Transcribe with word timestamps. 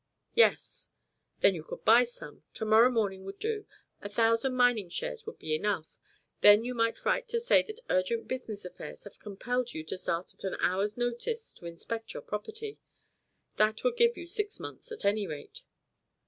"Yes." 0.33 0.89
"Then 1.41 1.53
you 1.53 1.63
could 1.63 1.85
buy 1.85 2.05
some. 2.05 2.41
To 2.55 2.65
morrow 2.65 2.89
morning 2.89 3.23
would 3.23 3.37
do. 3.37 3.67
A 4.01 4.09
thousand 4.09 4.55
mining 4.55 4.89
shares 4.89 5.27
would 5.27 5.37
be 5.37 5.53
enough. 5.53 5.95
Then 6.39 6.63
you 6.65 6.73
might 6.73 7.05
write 7.05 7.27
to 7.27 7.39
say 7.39 7.61
that 7.61 7.81
urgent 7.87 8.27
business 8.27 8.65
affairs 8.65 9.03
have 9.03 9.19
compelled 9.19 9.73
you 9.75 9.83
to 9.83 9.97
start 9.99 10.33
at 10.33 10.43
an 10.43 10.57
hour's 10.59 10.97
notice 10.97 11.53
to 11.53 11.67
inspect 11.67 12.15
your 12.15 12.23
property. 12.23 12.79
That 13.57 13.83
would 13.83 13.95
give 13.95 14.17
you 14.17 14.25
six 14.25 14.59
months, 14.59 14.91
at 14.91 15.05
any 15.05 15.27
rate." 15.27 15.61